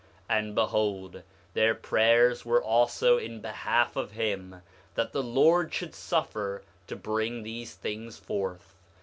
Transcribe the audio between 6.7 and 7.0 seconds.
to